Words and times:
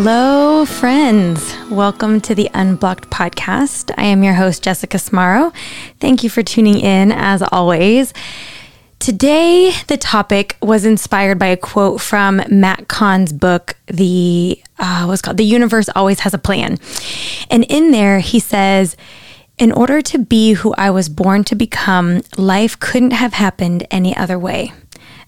Hello, 0.00 0.64
friends. 0.64 1.56
Welcome 1.68 2.20
to 2.20 2.32
the 2.32 2.48
Unblocked 2.54 3.10
podcast. 3.10 3.92
I 3.98 4.04
am 4.04 4.22
your 4.22 4.34
host, 4.34 4.62
Jessica 4.62 4.96
Smarrow. 4.96 5.52
Thank 5.98 6.22
you 6.22 6.30
for 6.30 6.40
tuning 6.44 6.78
in, 6.78 7.10
as 7.10 7.42
always. 7.42 8.14
Today, 9.00 9.72
the 9.88 9.96
topic 9.96 10.56
was 10.62 10.84
inspired 10.84 11.40
by 11.40 11.46
a 11.46 11.56
quote 11.56 12.00
from 12.00 12.40
Matt 12.48 12.86
Kahn's 12.86 13.32
book, 13.32 13.74
The 13.86 14.62
uh, 14.78 15.06
what's 15.06 15.20
called 15.20 15.36
"The 15.36 15.44
Universe 15.44 15.88
Always 15.96 16.20
Has 16.20 16.32
a 16.32 16.38
Plan," 16.38 16.78
and 17.50 17.64
in 17.64 17.90
there 17.90 18.20
he 18.20 18.38
says, 18.38 18.96
"In 19.58 19.72
order 19.72 20.00
to 20.00 20.18
be 20.18 20.52
who 20.52 20.74
I 20.74 20.90
was 20.90 21.08
born 21.08 21.42
to 21.42 21.56
become, 21.56 22.22
life 22.36 22.78
couldn't 22.78 23.14
have 23.14 23.32
happened 23.32 23.84
any 23.90 24.16
other 24.16 24.38
way." 24.38 24.72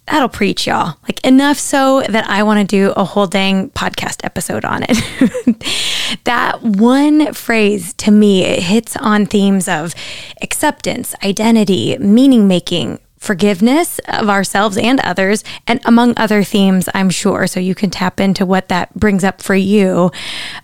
That'll 0.06 0.28
preach 0.28 0.66
y'all. 0.66 0.96
Like 1.04 1.24
enough 1.24 1.58
so 1.58 2.02
that 2.02 2.28
I 2.28 2.42
want 2.42 2.60
to 2.60 2.66
do 2.66 2.92
a 2.96 3.04
whole 3.04 3.26
dang 3.26 3.70
podcast 3.70 4.24
episode 4.24 4.64
on 4.64 4.84
it. 4.88 6.20
that 6.24 6.62
one 6.62 7.32
phrase 7.32 7.94
to 7.94 8.10
me, 8.10 8.44
it 8.44 8.62
hits 8.64 8.96
on 8.96 9.26
themes 9.26 9.68
of 9.68 9.94
acceptance, 10.42 11.14
identity, 11.22 11.96
meaning 11.98 12.48
making, 12.48 12.98
forgiveness 13.20 14.00
of 14.08 14.28
ourselves 14.28 14.78
and 14.78 14.98
others, 15.00 15.44
and 15.66 15.80
among 15.84 16.14
other 16.16 16.42
themes, 16.42 16.88
I'm 16.94 17.10
sure. 17.10 17.46
So 17.46 17.60
you 17.60 17.74
can 17.74 17.90
tap 17.90 18.18
into 18.18 18.46
what 18.46 18.68
that 18.68 18.94
brings 18.94 19.22
up 19.22 19.42
for 19.42 19.54
you. 19.54 20.10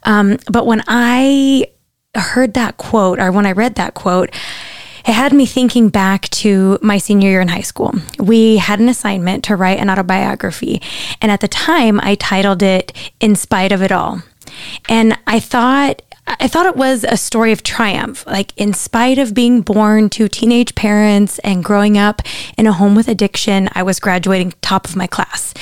Um, 0.04 0.38
but 0.50 0.66
when 0.66 0.82
I 0.88 1.66
heard 2.14 2.54
that 2.54 2.78
quote, 2.78 3.20
or 3.20 3.30
when 3.30 3.46
I 3.46 3.52
read 3.52 3.74
that 3.76 3.94
quote, 3.94 4.30
it 5.06 5.12
had 5.12 5.32
me 5.32 5.46
thinking 5.46 5.88
back 5.88 6.28
to 6.30 6.78
my 6.82 6.98
senior 6.98 7.30
year 7.30 7.40
in 7.40 7.48
high 7.48 7.60
school. 7.60 7.92
We 8.18 8.56
had 8.56 8.80
an 8.80 8.88
assignment 8.88 9.44
to 9.44 9.56
write 9.56 9.78
an 9.78 9.88
autobiography, 9.88 10.82
and 11.22 11.30
at 11.30 11.40
the 11.40 11.48
time 11.48 12.00
I 12.02 12.16
titled 12.16 12.62
it 12.62 12.92
In 13.20 13.36
Spite 13.36 13.72
of 13.72 13.82
It 13.82 13.92
All. 13.92 14.22
And 14.88 15.18
I 15.26 15.40
thought 15.40 16.02
I 16.26 16.48
thought 16.48 16.66
it 16.66 16.76
was 16.76 17.04
a 17.04 17.16
story 17.16 17.52
of 17.52 17.62
triumph. 17.62 18.26
Like, 18.26 18.52
in 18.56 18.72
spite 18.72 19.18
of 19.18 19.32
being 19.32 19.62
born 19.62 20.10
to 20.10 20.28
teenage 20.28 20.74
parents 20.74 21.38
and 21.40 21.62
growing 21.62 21.96
up 21.96 22.20
in 22.58 22.66
a 22.66 22.72
home 22.72 22.96
with 22.96 23.06
addiction, 23.06 23.68
I 23.74 23.84
was 23.84 24.00
graduating 24.00 24.54
top 24.60 24.86
of 24.86 24.96
my 24.96 25.06
class. 25.06 25.54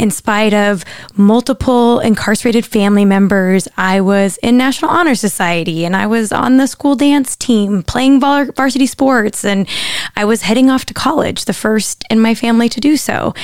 In 0.00 0.10
spite 0.10 0.52
of 0.52 0.84
multiple 1.14 2.00
incarcerated 2.00 2.66
family 2.66 3.04
members, 3.04 3.68
I 3.76 4.00
was 4.00 4.36
in 4.38 4.56
National 4.56 4.90
Honor 4.90 5.14
Society 5.14 5.84
and 5.84 5.94
I 5.94 6.06
was 6.06 6.32
on 6.32 6.56
the 6.56 6.66
school 6.66 6.96
dance 6.96 7.36
team 7.36 7.82
playing 7.82 8.18
varsity 8.18 8.86
sports 8.86 9.44
and 9.44 9.68
I 10.16 10.24
was 10.24 10.42
heading 10.42 10.70
off 10.70 10.86
to 10.86 10.94
college, 10.94 11.44
the 11.44 11.52
first 11.52 12.04
in 12.10 12.18
my 12.18 12.34
family 12.34 12.68
to 12.70 12.80
do 12.80 12.96
so. 12.96 13.34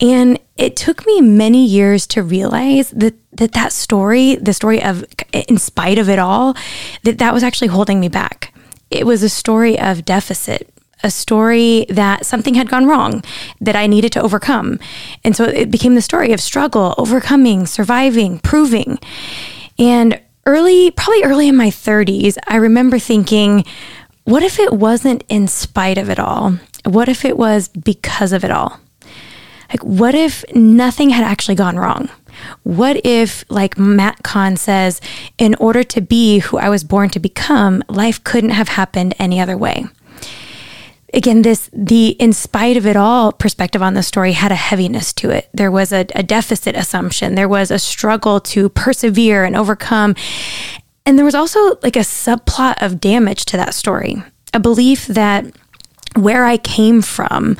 And 0.00 0.38
it 0.56 0.76
took 0.76 1.06
me 1.06 1.20
many 1.20 1.64
years 1.64 2.06
to 2.08 2.22
realize 2.22 2.90
that 2.90 3.14
that 3.32 3.52
that 3.52 3.72
story, 3.72 4.36
the 4.36 4.52
story 4.52 4.82
of 4.82 5.04
in 5.32 5.58
spite 5.58 5.98
of 5.98 6.08
it 6.08 6.18
all, 6.18 6.56
that 7.02 7.18
that 7.18 7.34
was 7.34 7.42
actually 7.42 7.68
holding 7.68 8.00
me 8.00 8.08
back. 8.08 8.54
It 8.90 9.06
was 9.06 9.22
a 9.22 9.28
story 9.28 9.78
of 9.78 10.04
deficit, 10.04 10.72
a 11.02 11.10
story 11.10 11.86
that 11.88 12.26
something 12.26 12.54
had 12.54 12.68
gone 12.68 12.86
wrong 12.86 13.24
that 13.60 13.76
I 13.76 13.86
needed 13.86 14.12
to 14.12 14.22
overcome. 14.22 14.78
And 15.24 15.34
so 15.34 15.44
it 15.44 15.70
became 15.70 15.94
the 15.94 16.02
story 16.02 16.32
of 16.32 16.40
struggle, 16.40 16.94
overcoming, 16.96 17.66
surviving, 17.66 18.38
proving. 18.38 18.98
And 19.78 20.20
early, 20.46 20.90
probably 20.92 21.24
early 21.24 21.48
in 21.48 21.56
my 21.56 21.68
30s, 21.68 22.38
I 22.46 22.56
remember 22.56 22.98
thinking, 22.98 23.64
what 24.24 24.42
if 24.42 24.58
it 24.58 24.72
wasn't 24.72 25.24
in 25.28 25.48
spite 25.48 25.98
of 25.98 26.08
it 26.08 26.18
all? 26.18 26.58
What 26.84 27.08
if 27.08 27.24
it 27.24 27.36
was 27.36 27.68
because 27.68 28.32
of 28.32 28.44
it 28.44 28.50
all? 28.50 28.80
Like, 29.70 29.82
what 29.82 30.14
if 30.14 30.44
nothing 30.54 31.10
had 31.10 31.24
actually 31.24 31.54
gone 31.54 31.76
wrong? 31.76 32.08
What 32.62 33.04
if, 33.04 33.44
like 33.48 33.78
Matt 33.78 34.22
Kahn 34.22 34.56
says, 34.56 35.00
in 35.38 35.54
order 35.56 35.82
to 35.84 36.00
be 36.00 36.40
who 36.40 36.58
I 36.58 36.68
was 36.68 36.84
born 36.84 37.10
to 37.10 37.20
become, 37.20 37.82
life 37.88 38.22
couldn't 38.24 38.50
have 38.50 38.68
happened 38.68 39.14
any 39.18 39.40
other 39.40 39.56
way? 39.56 39.86
Again, 41.12 41.42
this, 41.42 41.70
the 41.72 42.08
in 42.08 42.32
spite 42.32 42.76
of 42.76 42.86
it 42.86 42.96
all 42.96 43.30
perspective 43.30 43.82
on 43.82 43.94
the 43.94 44.02
story 44.02 44.32
had 44.32 44.50
a 44.50 44.56
heaviness 44.56 45.12
to 45.14 45.30
it. 45.30 45.48
There 45.54 45.70
was 45.70 45.92
a, 45.92 46.06
a 46.14 46.24
deficit 46.24 46.74
assumption, 46.74 47.36
there 47.36 47.48
was 47.48 47.70
a 47.70 47.78
struggle 47.78 48.40
to 48.40 48.68
persevere 48.68 49.44
and 49.44 49.54
overcome. 49.54 50.16
And 51.06 51.18
there 51.18 51.24
was 51.24 51.34
also 51.34 51.78
like 51.82 51.96
a 51.96 52.00
subplot 52.00 52.82
of 52.82 53.00
damage 53.00 53.44
to 53.46 53.56
that 53.58 53.74
story, 53.74 54.24
a 54.52 54.58
belief 54.58 55.06
that 55.06 55.44
where 56.16 56.44
I 56.44 56.56
came 56.56 57.02
from 57.02 57.56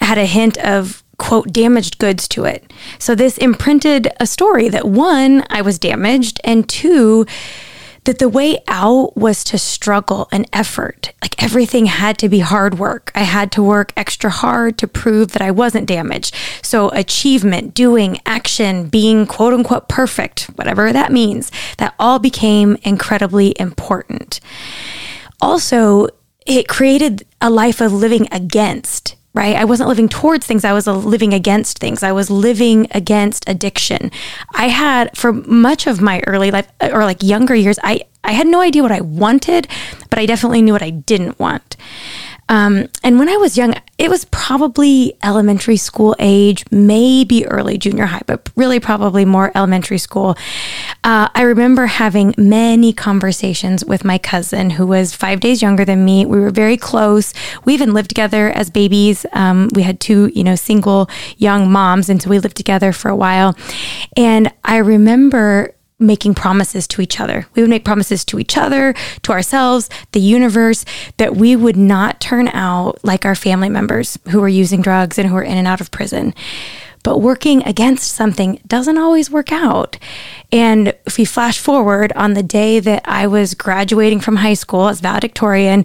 had 0.00 0.18
a 0.18 0.26
hint 0.26 0.58
of 0.58 1.02
quote 1.18 1.52
damaged 1.52 1.98
goods 1.98 2.26
to 2.28 2.44
it. 2.44 2.72
So 2.98 3.14
this 3.14 3.38
imprinted 3.38 4.08
a 4.18 4.26
story 4.26 4.68
that 4.68 4.86
one, 4.86 5.44
I 5.50 5.62
was 5.62 5.78
damaged, 5.78 6.40
and 6.44 6.68
two, 6.68 7.26
that 8.04 8.18
the 8.18 8.28
way 8.28 8.58
out 8.68 9.14
was 9.18 9.44
to 9.44 9.58
struggle 9.58 10.28
and 10.32 10.48
effort. 10.50 11.12
Like 11.20 11.42
everything 11.42 11.84
had 11.84 12.16
to 12.18 12.28
be 12.30 12.38
hard 12.38 12.78
work. 12.78 13.12
I 13.14 13.24
had 13.24 13.52
to 13.52 13.62
work 13.62 13.92
extra 13.98 14.30
hard 14.30 14.78
to 14.78 14.88
prove 14.88 15.32
that 15.32 15.42
I 15.42 15.50
wasn't 15.50 15.86
damaged. 15.86 16.34
So, 16.62 16.88
achievement, 16.90 17.74
doing, 17.74 18.18
action, 18.24 18.88
being 18.88 19.26
quote 19.26 19.52
unquote 19.52 19.90
perfect, 19.90 20.44
whatever 20.54 20.90
that 20.90 21.12
means, 21.12 21.52
that 21.76 21.94
all 21.98 22.18
became 22.18 22.78
incredibly 22.82 23.54
important. 23.60 24.40
Also, 25.42 26.08
it 26.46 26.66
created 26.66 27.26
a 27.42 27.50
life 27.50 27.82
of 27.82 27.92
living 27.92 28.26
against 28.32 29.16
right? 29.34 29.56
I 29.56 29.64
wasn't 29.64 29.88
living 29.88 30.08
towards 30.08 30.46
things, 30.46 30.64
I 30.64 30.72
was 30.72 30.86
living 30.86 31.32
against 31.32 31.78
things. 31.78 32.02
I 32.02 32.12
was 32.12 32.30
living 32.30 32.88
against 32.90 33.48
addiction. 33.48 34.10
I 34.54 34.68
had, 34.68 35.16
for 35.16 35.32
much 35.32 35.86
of 35.86 36.00
my 36.00 36.22
early 36.26 36.50
life 36.50 36.68
or 36.80 37.04
like 37.04 37.22
younger 37.22 37.54
years, 37.54 37.78
I, 37.84 38.00
I 38.24 38.32
had 38.32 38.46
no 38.46 38.60
idea 38.60 38.82
what 38.82 38.92
I 38.92 39.00
wanted, 39.00 39.68
but 40.10 40.18
I 40.18 40.26
definitely 40.26 40.62
knew 40.62 40.72
what 40.72 40.82
I 40.82 40.90
didn't 40.90 41.38
want. 41.38 41.76
Um, 42.48 42.88
and 43.02 43.18
when 43.18 43.28
I 43.28 43.36
was 43.36 43.56
young, 43.56 43.74
it 43.98 44.08
was 44.08 44.24
probably 44.26 45.16
elementary 45.22 45.76
school 45.76 46.14
age, 46.18 46.64
maybe 46.70 47.46
early 47.46 47.78
junior 47.78 48.06
high, 48.06 48.22
but 48.26 48.48
really 48.56 48.80
probably 48.80 49.24
more 49.24 49.50
elementary 49.54 49.98
school. 49.98 50.36
Uh, 51.04 51.28
I 51.34 51.42
remember 51.42 51.86
having 51.86 52.34
many 52.38 52.92
conversations 52.92 53.84
with 53.84 54.04
my 54.04 54.18
cousin 54.18 54.70
who 54.70 54.86
was 54.86 55.14
five 55.14 55.40
days 55.40 55.62
younger 55.62 55.84
than 55.84 56.04
me. 56.04 56.26
We 56.26 56.38
were 56.38 56.50
very 56.50 56.76
close. 56.76 57.34
We 57.64 57.74
even 57.74 57.92
lived 57.92 58.08
together 58.08 58.50
as 58.50 58.70
babies. 58.70 59.26
Um, 59.32 59.68
we 59.74 59.82
had 59.82 60.00
two, 60.00 60.30
you 60.34 60.44
know, 60.44 60.54
single 60.54 61.10
young 61.36 61.70
moms, 61.70 62.08
and 62.08 62.22
so 62.22 62.30
we 62.30 62.38
lived 62.38 62.56
together 62.56 62.92
for 62.92 63.08
a 63.08 63.16
while. 63.16 63.56
And 64.16 64.52
I 64.64 64.78
remember 64.78 65.74
making 65.98 66.34
promises 66.34 66.86
to 66.88 67.02
each 67.02 67.18
other. 67.20 67.46
We 67.54 67.62
would 67.62 67.70
make 67.70 67.84
promises 67.84 68.24
to 68.26 68.38
each 68.38 68.56
other, 68.56 68.94
to 69.22 69.32
ourselves, 69.32 69.90
the 70.12 70.20
universe, 70.20 70.84
that 71.16 71.36
we 71.36 71.56
would 71.56 71.76
not 71.76 72.20
turn 72.20 72.48
out 72.48 73.04
like 73.04 73.24
our 73.24 73.34
family 73.34 73.68
members 73.68 74.18
who 74.30 74.40
were 74.40 74.48
using 74.48 74.80
drugs 74.80 75.18
and 75.18 75.28
who 75.28 75.34
were 75.34 75.42
in 75.42 75.56
and 75.56 75.66
out 75.66 75.80
of 75.80 75.90
prison. 75.90 76.34
But 77.02 77.18
working 77.18 77.62
against 77.64 78.12
something 78.12 78.60
doesn't 78.66 78.98
always 78.98 79.30
work 79.30 79.52
out. 79.52 79.98
And 80.52 80.94
if 81.06 81.16
we 81.16 81.24
flash 81.24 81.58
forward 81.58 82.12
on 82.12 82.34
the 82.34 82.42
day 82.42 82.80
that 82.80 83.02
I 83.04 83.26
was 83.26 83.54
graduating 83.54 84.20
from 84.20 84.36
high 84.36 84.54
school 84.54 84.88
as 84.88 85.00
valedictorian, 85.00 85.84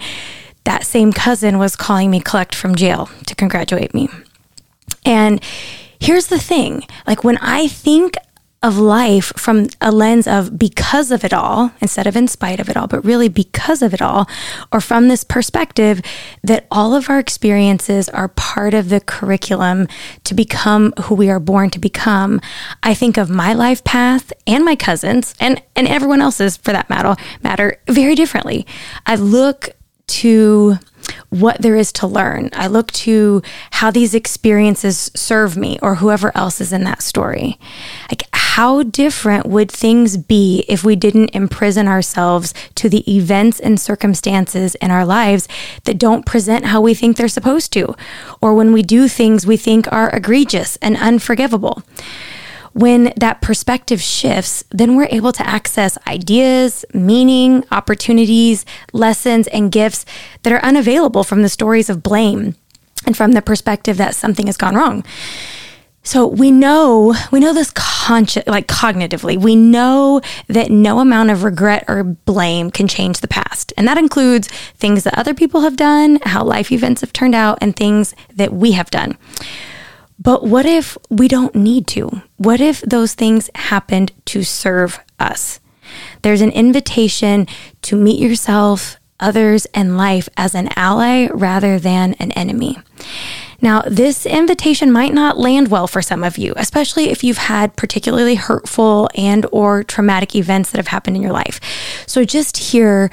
that 0.63 0.85
same 0.85 1.13
cousin 1.13 1.57
was 1.57 1.75
calling 1.75 2.09
me 2.09 2.19
collect 2.19 2.55
from 2.55 2.75
jail 2.75 3.09
to 3.27 3.35
congratulate 3.35 3.93
me. 3.93 4.09
And 5.05 5.43
here's 5.99 6.27
the 6.27 6.39
thing 6.39 6.85
like 7.05 7.23
when 7.23 7.37
I 7.37 7.67
think 7.67 8.15
of 8.63 8.77
life 8.77 9.33
from 9.35 9.67
a 9.81 9.91
lens 9.91 10.25
of 10.25 10.57
because 10.57 11.11
of 11.11 11.25
it 11.25 11.33
all 11.33 11.71
instead 11.81 12.07
of 12.07 12.15
in 12.15 12.27
spite 12.27 12.61
of 12.61 12.69
it 12.69 12.77
all, 12.77 12.87
but 12.87 13.03
really 13.03 13.27
because 13.27 13.81
of 13.81 13.93
it 13.93 14.01
all, 14.01 14.27
or 14.71 14.79
from 14.79 15.09
this 15.09 15.25
perspective 15.25 16.01
that 16.41 16.65
all 16.71 16.95
of 16.95 17.09
our 17.09 17.19
experiences 17.19 18.07
are 18.09 18.29
part 18.29 18.73
of 18.73 18.87
the 18.87 19.01
curriculum 19.01 19.87
to 20.23 20.33
become 20.33 20.93
who 21.03 21.13
we 21.13 21.29
are 21.29 21.41
born 21.41 21.69
to 21.69 21.79
become. 21.79 22.39
I 22.81 22.93
think 22.93 23.17
of 23.17 23.29
my 23.29 23.53
life 23.53 23.83
path 23.83 24.31
and 24.47 24.63
my 24.63 24.77
cousins 24.77 25.35
and, 25.39 25.61
and 25.75 25.87
everyone 25.87 26.21
else's 26.21 26.55
for 26.55 26.71
that 26.71 26.89
matter, 26.89 27.15
matter 27.43 27.77
very 27.87 28.15
differently. 28.15 28.65
I 29.05 29.15
look 29.15 29.75
to 30.07 30.77
what 31.29 31.61
there 31.61 31.75
is 31.75 31.91
to 31.93 32.07
learn. 32.07 32.49
I 32.53 32.67
look 32.67 32.91
to 32.93 33.41
how 33.71 33.91
these 33.91 34.13
experiences 34.13 35.11
serve 35.15 35.57
me 35.57 35.79
or 35.81 35.95
whoever 35.95 36.35
else 36.35 36.61
is 36.61 36.73
in 36.73 36.83
that 36.83 37.01
story. 37.01 37.59
Like, 38.09 38.23
how 38.33 38.83
different 38.83 39.47
would 39.47 39.71
things 39.71 40.15
be 40.15 40.63
if 40.67 40.83
we 40.83 40.95
didn't 40.95 41.29
imprison 41.29 41.87
ourselves 41.87 42.53
to 42.75 42.87
the 42.87 43.03
events 43.11 43.59
and 43.59 43.79
circumstances 43.79 44.75
in 44.75 44.91
our 44.91 45.05
lives 45.05 45.47
that 45.85 45.97
don't 45.97 46.25
present 46.25 46.65
how 46.65 46.79
we 46.79 46.93
think 46.93 47.17
they're 47.17 47.27
supposed 47.27 47.73
to, 47.73 47.95
or 48.41 48.53
when 48.53 48.71
we 48.71 48.83
do 48.83 49.07
things 49.07 49.47
we 49.47 49.57
think 49.57 49.91
are 49.91 50.09
egregious 50.11 50.75
and 50.83 50.95
unforgivable? 50.97 51.81
When 52.73 53.13
that 53.17 53.41
perspective 53.41 54.01
shifts, 54.01 54.63
then 54.71 54.95
we're 54.95 55.07
able 55.09 55.31
to 55.31 55.47
access 55.47 55.97
ideas, 56.07 56.83
meaning, 56.93 57.63
opportunities, 57.71 58.65
lessons, 58.91 59.47
and 59.47 59.71
gifts 59.71 60.05
that 60.41 60.53
are 60.53 60.63
unavailable 60.63 61.23
from 61.23 61.41
the 61.41 61.49
stories 61.49 61.89
of 61.89 62.03
blame 62.03 62.55
and 63.05 63.15
from 63.15 63.33
the 63.33 63.41
perspective 63.41 63.97
that 63.97 64.15
something 64.15 64.47
has 64.47 64.57
gone 64.57 64.75
wrong. 64.75 65.03
So 66.05 66.27
we 66.27 66.51
know, 66.51 67.15
we 67.31 67.39
know 67.39 67.53
this 67.53 67.71
conscious, 67.73 68.45
like 68.45 68.67
cognitively, 68.67 69.37
we 69.37 69.55
know 69.55 70.19
that 70.47 70.69
no 70.69 70.99
amount 70.99 71.29
of 71.29 71.43
regret 71.43 71.85
or 71.87 72.03
blame 72.03 72.71
can 72.71 72.89
change 72.89 73.21
the 73.21 73.27
past. 73.27 73.71
And 73.77 73.87
that 73.87 73.97
includes 73.97 74.49
things 74.75 75.05
that 75.05 75.17
other 75.17 75.33
people 75.33 75.61
have 75.61 75.77
done, 75.77 76.19
how 76.23 76.43
life 76.43 76.73
events 76.73 76.99
have 77.01 77.13
turned 77.13 77.35
out, 77.35 77.57
and 77.61 77.73
things 77.73 78.13
that 78.35 78.51
we 78.51 78.73
have 78.73 78.91
done. 78.91 79.17
But 80.19 80.45
what 80.45 80.65
if 80.65 80.97
we 81.09 81.27
don't 81.27 81.55
need 81.55 81.87
to? 81.87 82.21
What 82.37 82.61
if 82.61 82.81
those 82.81 83.13
things 83.13 83.49
happened 83.55 84.11
to 84.25 84.43
serve 84.43 84.99
us? 85.19 85.59
There's 86.21 86.41
an 86.41 86.51
invitation 86.51 87.47
to 87.83 87.95
meet 87.95 88.19
yourself, 88.19 88.97
others, 89.19 89.65
and 89.73 89.97
life 89.97 90.29
as 90.37 90.55
an 90.55 90.69
ally 90.75 91.27
rather 91.33 91.79
than 91.79 92.13
an 92.15 92.31
enemy. 92.33 92.77
Now, 93.61 93.81
this 93.87 94.25
invitation 94.25 94.91
might 94.91 95.13
not 95.13 95.37
land 95.37 95.69
well 95.69 95.87
for 95.87 96.01
some 96.01 96.21
of 96.21 96.37
you, 96.37 96.53
especially 96.57 97.09
if 97.09 97.23
you've 97.23 97.37
had 97.37 97.77
particularly 97.77 98.35
hurtful 98.35 99.09
and 99.15 99.45
or 99.53 99.83
traumatic 99.83 100.35
events 100.35 100.71
that 100.71 100.79
have 100.79 100.87
happened 100.87 101.15
in 101.15 101.21
your 101.21 101.31
life. 101.31 101.61
So 102.05 102.25
just 102.25 102.57
hear 102.57 103.09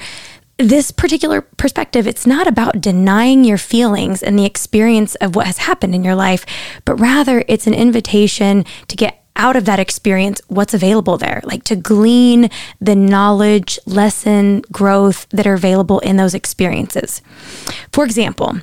this 0.63 0.91
particular 0.91 1.41
perspective, 1.41 2.07
it's 2.07 2.27
not 2.27 2.47
about 2.47 2.81
denying 2.81 3.43
your 3.43 3.57
feelings 3.57 4.21
and 4.23 4.37
the 4.37 4.45
experience 4.45 5.15
of 5.15 5.35
what 5.35 5.47
has 5.47 5.59
happened 5.59 5.95
in 5.95 6.03
your 6.03 6.15
life, 6.15 6.45
but 6.85 6.95
rather 6.95 7.43
it's 7.47 7.67
an 7.67 7.73
invitation 7.73 8.65
to 8.87 8.95
get 8.95 9.23
out 9.35 9.55
of 9.55 9.65
that 9.65 9.79
experience 9.79 10.41
what's 10.47 10.73
available 10.73 11.17
there, 11.17 11.41
like 11.43 11.63
to 11.63 11.75
glean 11.75 12.49
the 12.79 12.95
knowledge, 12.95 13.79
lesson, 13.85 14.61
growth 14.71 15.27
that 15.29 15.47
are 15.47 15.53
available 15.53 15.99
in 15.99 16.17
those 16.17 16.33
experiences. 16.33 17.21
For 17.91 18.03
example, 18.03 18.59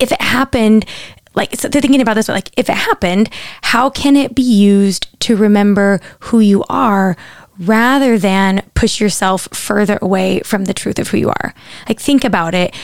if 0.00 0.10
it 0.12 0.20
happened 0.20 0.84
like 1.34 1.54
so 1.56 1.68
they're 1.68 1.80
thinking 1.80 2.00
about 2.00 2.14
this 2.14 2.28
like 2.28 2.50
if 2.56 2.68
it 2.70 2.76
happened 2.76 3.28
how 3.62 3.90
can 3.90 4.16
it 4.16 4.34
be 4.34 4.42
used 4.42 5.08
to 5.20 5.36
remember 5.36 6.00
who 6.20 6.38
you 6.38 6.64
are 6.68 7.16
rather 7.58 8.18
than 8.18 8.62
push 8.74 9.00
yourself 9.00 9.48
further 9.52 9.98
away 10.02 10.40
from 10.40 10.64
the 10.64 10.74
truth 10.74 10.98
of 10.98 11.08
who 11.08 11.18
you 11.18 11.28
are. 11.28 11.54
Like 11.88 12.00
think 12.00 12.24
about 12.24 12.54
it. 12.54 12.74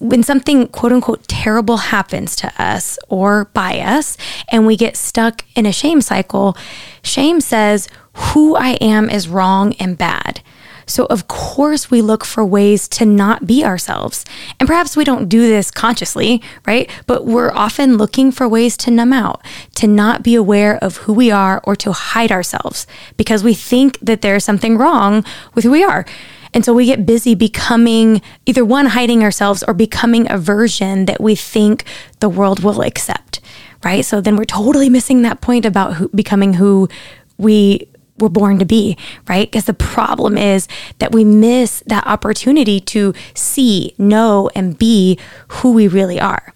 When 0.00 0.22
something 0.22 0.68
quote 0.68 0.92
unquote 0.92 1.26
terrible 1.28 1.76
happens 1.76 2.34
to 2.36 2.52
us 2.62 2.98
or 3.08 3.46
by 3.46 3.78
us 3.78 4.16
and 4.48 4.66
we 4.66 4.76
get 4.76 4.96
stuck 4.96 5.44
in 5.54 5.66
a 5.66 5.72
shame 5.72 6.00
cycle 6.00 6.56
shame 7.02 7.40
says 7.40 7.88
who 8.12 8.56
i 8.56 8.70
am 8.80 9.08
is 9.08 9.28
wrong 9.28 9.72
and 9.74 9.96
bad 9.96 10.40
so, 10.88 11.04
of 11.06 11.28
course, 11.28 11.90
we 11.90 12.00
look 12.00 12.24
for 12.24 12.44
ways 12.44 12.88
to 12.88 13.04
not 13.04 13.46
be 13.46 13.64
ourselves. 13.64 14.24
And 14.58 14.66
perhaps 14.66 14.96
we 14.96 15.04
don't 15.04 15.28
do 15.28 15.42
this 15.42 15.70
consciously, 15.70 16.42
right? 16.66 16.90
But 17.06 17.26
we're 17.26 17.52
often 17.52 17.96
looking 17.96 18.32
for 18.32 18.48
ways 18.48 18.76
to 18.78 18.90
numb 18.90 19.12
out, 19.12 19.42
to 19.76 19.86
not 19.86 20.22
be 20.22 20.34
aware 20.34 20.78
of 20.78 20.98
who 20.98 21.12
we 21.12 21.30
are, 21.30 21.60
or 21.64 21.76
to 21.76 21.92
hide 21.92 22.32
ourselves 22.32 22.86
because 23.16 23.44
we 23.44 23.54
think 23.54 23.98
that 24.00 24.22
there's 24.22 24.44
something 24.44 24.78
wrong 24.78 25.24
with 25.54 25.64
who 25.64 25.70
we 25.70 25.84
are. 25.84 26.06
And 26.54 26.64
so 26.64 26.72
we 26.72 26.86
get 26.86 27.04
busy 27.04 27.34
becoming 27.34 28.22
either 28.46 28.64
one, 28.64 28.86
hiding 28.86 29.22
ourselves 29.22 29.62
or 29.62 29.74
becoming 29.74 30.30
a 30.30 30.38
version 30.38 31.04
that 31.04 31.20
we 31.20 31.34
think 31.34 31.84
the 32.20 32.28
world 32.28 32.64
will 32.64 32.80
accept, 32.80 33.40
right? 33.84 34.04
So 34.04 34.20
then 34.20 34.36
we're 34.36 34.44
totally 34.44 34.88
missing 34.88 35.22
that 35.22 35.42
point 35.42 35.66
about 35.66 35.94
who, 35.94 36.08
becoming 36.08 36.54
who 36.54 36.88
we 37.36 37.88
we're 38.18 38.28
born 38.28 38.58
to 38.58 38.64
be, 38.64 38.96
right? 39.28 39.50
Because 39.50 39.64
the 39.64 39.74
problem 39.74 40.36
is 40.36 40.68
that 40.98 41.12
we 41.12 41.24
miss 41.24 41.82
that 41.86 42.06
opportunity 42.06 42.80
to 42.80 43.14
see, 43.34 43.94
know, 43.98 44.50
and 44.54 44.78
be 44.78 45.18
who 45.48 45.72
we 45.72 45.88
really 45.88 46.20
are. 46.20 46.54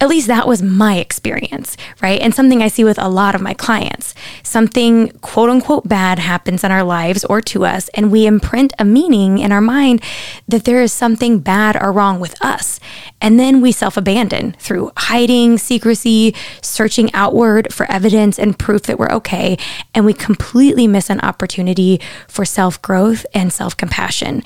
At 0.00 0.08
least 0.08 0.28
that 0.28 0.46
was 0.46 0.62
my 0.62 0.98
experience, 0.98 1.76
right? 2.00 2.20
And 2.20 2.34
something 2.34 2.62
I 2.62 2.68
see 2.68 2.84
with 2.84 2.98
a 2.98 3.08
lot 3.08 3.34
of 3.34 3.40
my 3.40 3.54
clients. 3.54 4.14
Something 4.42 5.10
quote 5.20 5.50
unquote 5.50 5.88
bad 5.88 6.18
happens 6.18 6.62
in 6.62 6.70
our 6.70 6.84
lives 6.84 7.24
or 7.24 7.40
to 7.42 7.64
us, 7.64 7.88
and 7.90 8.12
we 8.12 8.26
imprint 8.26 8.72
a 8.78 8.84
meaning 8.84 9.38
in 9.38 9.52
our 9.52 9.60
mind 9.60 10.02
that 10.46 10.64
there 10.64 10.80
is 10.80 10.92
something 10.92 11.40
bad 11.40 11.76
or 11.80 11.92
wrong 11.92 12.20
with 12.20 12.40
us. 12.44 12.78
And 13.20 13.38
then 13.40 13.60
we 13.60 13.72
self 13.72 13.96
abandon 13.96 14.52
through 14.58 14.92
hiding, 14.96 15.58
secrecy, 15.58 16.34
searching 16.62 17.12
outward 17.12 17.72
for 17.72 17.90
evidence 17.90 18.38
and 18.38 18.58
proof 18.58 18.82
that 18.82 18.98
we're 18.98 19.10
okay. 19.10 19.58
And 19.94 20.04
we 20.04 20.14
completely 20.14 20.86
miss 20.86 21.10
an 21.10 21.20
opportunity 21.20 22.00
for 22.28 22.44
self 22.44 22.80
growth 22.82 23.26
and 23.34 23.52
self 23.52 23.76
compassion. 23.76 24.42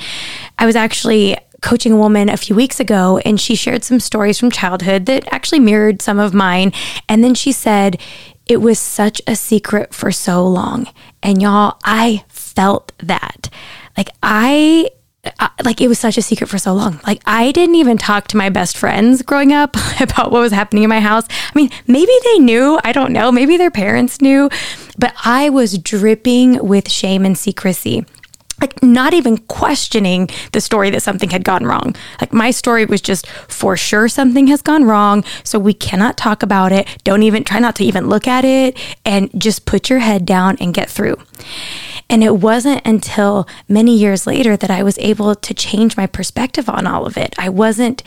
I 0.59 0.67
was 0.67 0.77
actually 0.77 1.37
coaching 1.63 1.93
a 1.93 1.97
woman 1.97 2.29
a 2.29 2.37
few 2.37 2.55
weeks 2.55 2.81
ago, 2.81 3.19
and 3.25 3.41
she 3.41 3.55
shared 3.55 3.85
some 3.85 4.01
stories 4.01 4.39
from 4.39 4.51
childhood 4.51 5.07
that 5.07 5.33
actually 5.33 5.61
mirrored 5.61 6.03
some 6.03 6.19
of 6.19 6.35
mine. 6.35 6.73
And 7.09 7.25
then 7.25 7.35
she 7.35 7.53
said, 7.53 8.01
It 8.47 8.59
was 8.59 8.79
such 8.79 9.23
a 9.27 9.35
secret 9.35 9.95
for 9.95 10.13
so 10.13 10.47
long. 10.47 10.89
And 11.23 11.41
y'all, 11.41 11.79
I 11.85 12.25
felt 12.29 12.93
that. 12.99 13.49
Like, 13.97 14.11
I 14.23 14.91
like 15.65 15.81
it 15.81 15.87
was 15.87 16.01
such 16.01 16.19
a 16.19 16.23
secret 16.23 16.49
for 16.49 16.59
so 16.59 16.73
long. 16.73 16.99
Like 17.07 17.23
I 17.27 17.53
didn't 17.53 17.77
even 17.77 17.97
talk 17.97 18.27
to 18.29 18.37
my 18.37 18.49
best 18.49 18.77
friends 18.77 19.23
growing 19.23 19.53
up 19.53 19.77
about 20.01 20.33
what 20.33 20.41
was 20.41 20.53
happening 20.53 20.83
in 20.83 20.89
my 20.89 20.99
house. 20.99 21.27
I 21.31 21.53
mean, 21.55 21.71
maybe 21.87 22.13
they 22.25 22.41
knew, 22.41 22.81
I 22.83 22.91
don't 22.93 23.13
know, 23.13 23.31
maybe 23.31 23.57
their 23.57 23.71
parents 23.71 24.21
knew, 24.21 24.51
but 24.99 25.15
I 25.25 25.49
was 25.49 25.79
dripping 25.79 26.67
with 26.67 26.91
shame 26.91 27.25
and 27.25 27.39
secrecy 27.39 28.05
like 28.63 28.83
not 28.83 29.13
even 29.13 29.37
questioning 29.37 30.31
the 30.53 30.61
story 30.61 30.89
that 30.91 31.03
something 31.03 31.31
had 31.31 31.45
gone 31.45 31.67
wrong. 31.67 31.95
Like 32.21 32.33
my 32.33 32.51
story 32.51 32.87
was 32.87 33.03
just 33.03 33.27
for 33.27 33.77
sure 33.77 34.09
something 34.09 34.47
has 34.47 34.63
gone 34.63 34.85
wrong, 34.85 35.25
so 35.45 35.59
we 35.59 35.75
cannot 35.75 36.17
talk 36.17 36.43
about 36.43 36.73
it. 36.73 36.87
Don't 37.05 37.25
even 37.25 37.45
try 37.45 37.59
not 37.59 37.77
to 37.77 37.85
even 37.85 38.09
look 38.09 38.27
at 38.27 38.45
it 38.45 38.79
and 39.05 39.29
just 39.39 39.67
put 39.67 39.91
your 39.91 39.99
head 39.99 40.25
down 40.25 40.57
and 40.61 40.73
get 40.73 40.89
through. 40.89 41.17
And 42.09 42.23
it 42.23 42.37
wasn't 42.37 42.87
until 42.87 43.49
many 43.69 43.97
years 43.97 44.27
later 44.27 44.57
that 44.57 44.71
I 44.71 44.83
was 44.83 44.99
able 44.99 45.35
to 45.35 45.55
change 45.55 45.97
my 45.97 46.07
perspective 46.07 46.69
on 46.69 46.87
all 46.87 47.07
of 47.07 47.17
it. 47.17 47.35
I 47.39 47.49
wasn't 47.49 48.03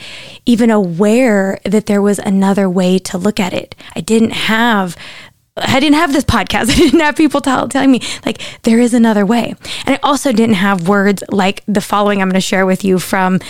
even 0.46 0.70
aware 0.70 1.58
that 1.64 1.86
there 1.86 2.00
was 2.00 2.20
another 2.20 2.70
way 2.70 2.98
to 3.00 3.18
look 3.18 3.40
at 3.40 3.52
it. 3.52 3.74
I 3.96 4.00
didn't 4.00 4.30
have 4.30 4.96
I 5.56 5.80
didn't 5.80 5.96
have 5.96 6.12
this 6.12 6.24
podcast. 6.24 6.70
I 6.70 6.76
didn't 6.76 7.00
have 7.00 7.16
people 7.16 7.40
tell, 7.40 7.68
telling 7.68 7.90
me, 7.90 8.00
like, 8.24 8.42
there 8.62 8.78
is 8.78 8.94
another 8.94 9.24
way. 9.24 9.54
And 9.86 9.94
I 9.94 9.98
also 10.02 10.32
didn't 10.32 10.56
have 10.56 10.88
words 10.88 11.22
like 11.30 11.62
the 11.66 11.80
following 11.80 12.20
I'm 12.20 12.28
going 12.28 12.34
to 12.34 12.40
share 12.40 12.66
with 12.66 12.84
you 12.84 12.98
from 12.98 13.40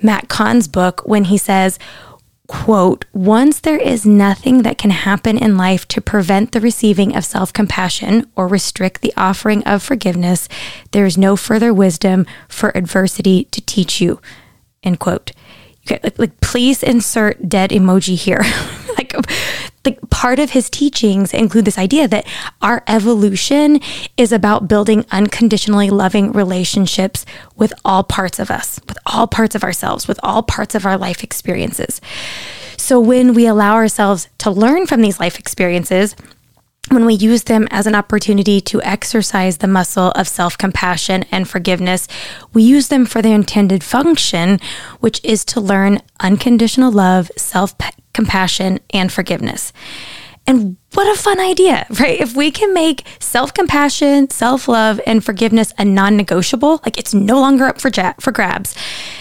Matt 0.00 0.28
Kahn's 0.28 0.68
book 0.68 1.02
when 1.04 1.24
he 1.24 1.36
says, 1.36 1.78
quote, 2.46 3.04
once 3.12 3.60
there 3.60 3.78
is 3.78 4.04
nothing 4.04 4.62
that 4.62 4.76
can 4.76 4.90
happen 4.90 5.38
in 5.38 5.56
life 5.56 5.86
to 5.86 6.00
prevent 6.00 6.50
the 6.50 6.60
receiving 6.60 7.14
of 7.14 7.24
self 7.24 7.52
compassion 7.52 8.28
or 8.34 8.48
restrict 8.48 9.02
the 9.02 9.14
offering 9.16 9.62
of 9.64 9.82
forgiveness, 9.82 10.48
there 10.90 11.06
is 11.06 11.16
no 11.16 11.36
further 11.36 11.72
wisdom 11.72 12.26
for 12.48 12.76
adversity 12.76 13.44
to 13.44 13.60
teach 13.60 14.00
you, 14.00 14.20
end 14.82 14.98
quote. 14.98 15.30
Okay, 15.86 16.00
like, 16.02 16.18
like 16.18 16.40
please 16.40 16.82
insert 16.82 17.48
dead 17.48 17.70
emoji 17.70 18.16
here. 18.16 18.42
like 19.14 20.00
the 20.00 20.06
part 20.08 20.38
of 20.38 20.50
his 20.50 20.68
teachings 20.68 21.32
include 21.32 21.64
this 21.64 21.78
idea 21.78 22.06
that 22.08 22.26
our 22.60 22.82
evolution 22.86 23.80
is 24.16 24.32
about 24.32 24.68
building 24.68 25.06
unconditionally 25.10 25.90
loving 25.90 26.32
relationships 26.32 27.24
with 27.56 27.72
all 27.84 28.02
parts 28.02 28.38
of 28.38 28.50
us, 28.50 28.80
with 28.86 28.98
all 29.06 29.26
parts 29.26 29.54
of 29.54 29.64
ourselves, 29.64 30.06
with 30.06 30.20
all 30.22 30.42
parts 30.42 30.74
of 30.74 30.84
our 30.84 30.98
life 30.98 31.24
experiences. 31.24 32.00
So 32.76 32.98
when 32.98 33.34
we 33.34 33.46
allow 33.46 33.74
ourselves 33.74 34.28
to 34.38 34.50
learn 34.50 34.86
from 34.86 35.02
these 35.02 35.20
life 35.20 35.38
experiences, 35.38 36.16
when 36.90 37.04
we 37.04 37.14
use 37.14 37.44
them 37.44 37.68
as 37.70 37.86
an 37.86 37.94
opportunity 37.94 38.60
to 38.62 38.82
exercise 38.82 39.58
the 39.58 39.68
muscle 39.68 40.10
of 40.12 40.26
self 40.26 40.58
compassion 40.58 41.24
and 41.30 41.48
forgiveness, 41.48 42.08
we 42.52 42.62
use 42.62 42.88
them 42.88 43.06
for 43.06 43.22
their 43.22 43.34
intended 43.34 43.84
function, 43.84 44.58
which 44.98 45.20
is 45.24 45.44
to 45.46 45.60
learn 45.60 46.00
unconditional 46.18 46.90
love, 46.90 47.30
self 47.36 47.76
compassion, 48.20 48.80
and 48.90 49.10
forgiveness. 49.10 49.72
And 50.46 50.76
what 50.92 51.06
a 51.06 51.18
fun 51.18 51.38
idea, 51.38 51.86
right? 52.00 52.20
If 52.20 52.34
we 52.34 52.50
can 52.50 52.74
make 52.74 53.06
self 53.18 53.54
compassion, 53.54 54.28
self 54.28 54.68
love, 54.68 55.00
and 55.06 55.24
forgiveness 55.24 55.72
a 55.78 55.84
non 55.86 56.18
negotiable, 56.18 56.80
like 56.84 56.98
it's 56.98 57.14
no 57.14 57.40
longer 57.40 57.64
up 57.64 57.80
for, 57.80 57.88
ja- 57.88 58.14
for 58.20 58.30
grabs, 58.30 58.74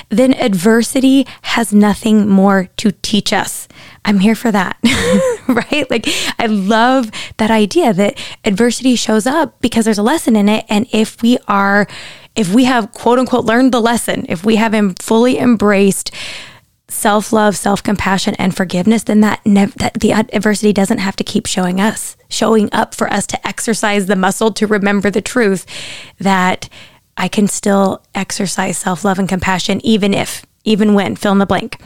then 0.09 0.33
adversity 0.33 1.25
has 1.43 1.71
nothing 1.71 2.27
more 2.27 2.67
to 2.77 2.91
teach 3.01 3.31
us. 3.31 3.67
I'm 4.03 4.19
here 4.19 4.35
for 4.35 4.51
that, 4.51 4.77
right? 5.47 5.89
Like, 5.89 6.07
I 6.39 6.47
love 6.47 7.09
that 7.37 7.51
idea 7.51 7.93
that 7.93 8.17
adversity 8.43 8.95
shows 8.95 9.25
up 9.25 9.61
because 9.61 9.85
there's 9.85 9.97
a 9.97 10.03
lesson 10.03 10.35
in 10.35 10.49
it. 10.49 10.65
And 10.67 10.87
if 10.91 11.21
we 11.21 11.37
are, 11.47 11.87
if 12.35 12.53
we 12.53 12.63
have 12.65 12.91
quote 12.91 13.19
unquote 13.19 13.45
learned 13.45 13.71
the 13.71 13.81
lesson, 13.81 14.25
if 14.27 14.43
we 14.43 14.55
have 14.57 14.73
fully 14.99 15.37
embraced 15.37 16.11
self 16.89 17.31
love, 17.31 17.55
self 17.55 17.81
compassion, 17.83 18.35
and 18.35 18.55
forgiveness, 18.55 19.03
then 19.03 19.21
that, 19.21 19.45
nev- 19.45 19.75
that 19.75 19.95
the 19.95 20.11
adversity 20.11 20.73
doesn't 20.73 20.97
have 20.99 21.15
to 21.17 21.23
keep 21.23 21.45
showing 21.45 21.79
us, 21.79 22.17
showing 22.29 22.69
up 22.71 22.93
for 22.93 23.11
us 23.11 23.25
to 23.27 23.47
exercise 23.47 24.05
the 24.05 24.15
muscle 24.15 24.51
to 24.53 24.67
remember 24.67 25.09
the 25.09 25.21
truth 25.21 25.65
that 26.19 26.69
I 27.17 27.27
can 27.27 27.47
still 27.47 28.03
exercise 28.15 28.77
self 28.77 29.03
love 29.03 29.19
and 29.19 29.29
compassion, 29.29 29.85
even 29.85 30.13
if, 30.13 30.45
even 30.63 30.93
when, 30.93 31.15
fill 31.15 31.33
in 31.33 31.39
the 31.39 31.45
blank. 31.45 31.79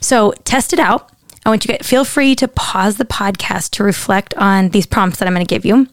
So 0.00 0.32
test 0.44 0.72
it 0.72 0.78
out. 0.78 1.10
I 1.44 1.48
want 1.48 1.66
you 1.66 1.76
to 1.76 1.84
feel 1.84 2.04
free 2.04 2.34
to 2.36 2.48
pause 2.48 2.96
the 2.96 3.04
podcast 3.04 3.70
to 3.72 3.84
reflect 3.84 4.34
on 4.34 4.70
these 4.70 4.86
prompts 4.86 5.18
that 5.18 5.28
I'm 5.28 5.34
going 5.34 5.46
to 5.46 5.54
give 5.54 5.64
you. 5.64 5.86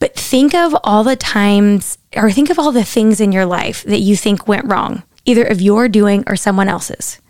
But 0.00 0.16
think 0.16 0.54
of 0.54 0.74
all 0.82 1.04
the 1.04 1.14
times 1.14 1.98
or 2.16 2.30
think 2.30 2.50
of 2.50 2.58
all 2.58 2.72
the 2.72 2.84
things 2.84 3.20
in 3.20 3.32
your 3.32 3.46
life 3.46 3.84
that 3.84 4.00
you 4.00 4.16
think 4.16 4.48
went 4.48 4.66
wrong, 4.66 5.02
either 5.24 5.44
of 5.44 5.60
your 5.60 5.88
doing 5.88 6.24
or 6.26 6.36
someone 6.36 6.68
else's. 6.68 7.20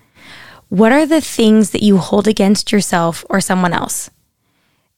What 0.70 0.92
are 0.92 1.04
the 1.04 1.20
things 1.20 1.70
that 1.70 1.82
you 1.82 1.98
hold 1.98 2.28
against 2.28 2.70
yourself 2.70 3.24
or 3.28 3.40
someone 3.40 3.72
else? 3.72 4.08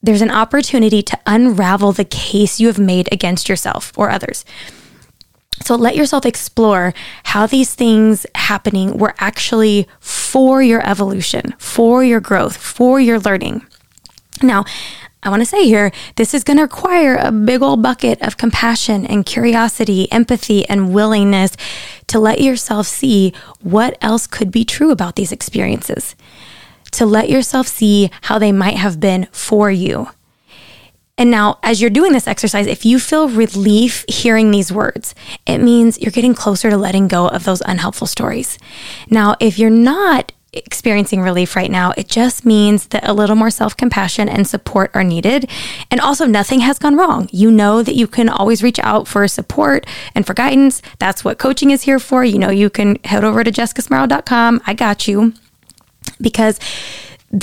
There's 0.03 0.21
an 0.21 0.29
opportunity 0.29 1.01
to 1.01 1.19
unravel 1.25 1.91
the 1.93 2.05
case 2.05 2.59
you 2.59 2.67
have 2.67 2.77
made 2.77 3.11
against 3.11 3.49
yourself 3.49 3.91
or 3.97 4.11
others. 4.11 4.45
So 5.63 5.75
let 5.75 5.95
yourself 5.95 6.25
explore 6.25 6.93
how 7.23 7.47
these 7.47 7.73
things 7.73 8.25
happening 8.35 8.97
were 8.97 9.15
actually 9.17 9.87
for 9.99 10.61
your 10.61 10.87
evolution, 10.87 11.55
for 11.57 12.03
your 12.03 12.19
growth, 12.19 12.55
for 12.55 12.99
your 12.99 13.19
learning. 13.19 13.65
Now, 14.43 14.65
I 15.23 15.29
want 15.29 15.41
to 15.41 15.45
say 15.45 15.65
here, 15.65 15.91
this 16.17 16.33
is 16.33 16.43
going 16.43 16.57
to 16.57 16.63
require 16.63 17.15
a 17.15 17.31
big 17.31 17.61
old 17.61 17.81
bucket 17.81 18.21
of 18.21 18.37
compassion 18.37 19.05
and 19.05 19.25
curiosity, 19.25 20.11
empathy, 20.11 20.67
and 20.67 20.93
willingness 20.93 21.55
to 22.07 22.19
let 22.19 22.41
yourself 22.41 22.87
see 22.87 23.33
what 23.61 23.97
else 24.01 24.27
could 24.27 24.51
be 24.51 24.65
true 24.65 24.91
about 24.91 25.15
these 25.15 25.31
experiences, 25.31 26.15
to 26.91 27.05
let 27.05 27.29
yourself 27.29 27.67
see 27.67 28.11
how 28.23 28.37
they 28.37 28.51
might 28.51 28.75
have 28.75 28.99
been 28.99 29.27
for 29.31 29.71
you. 29.71 30.09
And 31.17 31.29
now, 31.29 31.59
as 31.61 31.79
you're 31.79 31.91
doing 31.91 32.11
this 32.11 32.27
exercise, 32.27 32.65
if 32.65 32.85
you 32.85 32.99
feel 32.99 33.29
relief 33.29 34.03
hearing 34.09 34.49
these 34.51 34.71
words, 34.71 35.13
it 35.45 35.59
means 35.59 36.01
you're 36.01 36.11
getting 36.11 36.33
closer 36.33 36.69
to 36.69 36.77
letting 36.77 37.07
go 37.07 37.27
of 37.27 37.43
those 37.43 37.61
unhelpful 37.61 38.07
stories. 38.07 38.57
Now, 39.09 39.35
if 39.39 39.59
you're 39.59 39.69
not 39.69 40.31
experiencing 40.53 41.21
relief 41.21 41.55
right 41.55 41.71
now, 41.71 41.93
it 41.97 42.07
just 42.07 42.45
means 42.45 42.87
that 42.87 43.07
a 43.07 43.13
little 43.13 43.35
more 43.35 43.49
self 43.49 43.75
compassion 43.75 44.29
and 44.29 44.47
support 44.47 44.91
are 44.93 45.03
needed. 45.03 45.49
And 45.91 45.99
also, 45.99 46.25
nothing 46.25 46.61
has 46.61 46.79
gone 46.79 46.95
wrong. 46.95 47.29
You 47.31 47.51
know 47.51 47.83
that 47.83 47.95
you 47.95 48.07
can 48.07 48.29
always 48.29 48.63
reach 48.63 48.79
out 48.79 49.07
for 49.07 49.27
support 49.27 49.85
and 50.15 50.25
for 50.25 50.33
guidance. 50.33 50.81
That's 50.99 51.23
what 51.23 51.37
coaching 51.37 51.71
is 51.71 51.83
here 51.83 51.99
for. 51.99 52.23
You 52.23 52.39
know, 52.39 52.49
you 52.49 52.69
can 52.69 52.97
head 53.03 53.23
over 53.23 53.43
to 53.43 53.51
jessicasmarrow.com. 53.51 54.61
I 54.65 54.73
got 54.73 55.07
you 55.07 55.33
because 56.21 56.59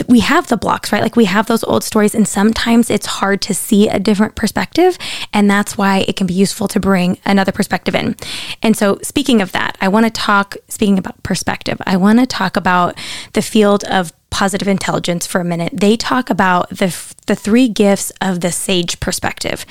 we 0.07 0.21
have 0.21 0.47
the 0.49 0.57
blocks, 0.57 0.93
right? 0.93 1.03
Like 1.03 1.17
we 1.17 1.25
have 1.25 1.47
those 1.47 1.65
old 1.65 1.83
stories, 1.83 2.15
and 2.15 2.27
sometimes 2.27 2.91
it's 2.91 3.07
hard 3.07 3.41
to 3.43 3.55
see 3.55 3.89
a 3.89 3.99
different 3.99 4.37
perspective. 4.37 4.97
And 5.33 5.51
that's 5.51 5.77
why 5.77 6.05
it 6.07 6.17
can 6.17 6.27
be 6.27 6.35
useful 6.35 6.69
to 6.69 6.81
bring 6.81 7.19
another 7.25 7.53
perspective 7.53 7.95
in. 7.95 8.17
And 8.63 8.77
so, 8.77 8.99
speaking 9.03 9.43
of 9.43 9.53
that, 9.53 9.77
I 9.81 9.89
want 9.89 10.07
to 10.07 10.11
talk, 10.11 10.57
speaking 10.69 10.99
about 10.99 11.23
perspective, 11.23 11.81
I 11.87 11.97
want 11.97 12.21
to 12.21 12.27
talk 12.27 12.57
about 12.57 12.97
the 13.33 13.43
field 13.43 13.85
of 13.85 14.13
positive 14.31 14.69
intelligence 14.69 15.27
for 15.27 15.41
a 15.41 15.45
minute. 15.45 15.73
They 15.75 15.97
talk 15.97 16.31
about 16.31 16.71
the, 16.71 16.97
the 17.27 17.35
three 17.35 17.69
gifts 17.69 18.13
of 18.21 18.41
the 18.41 18.53
sage 18.53 19.01
perspective. 19.01 19.67